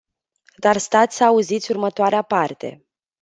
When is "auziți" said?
1.23-1.71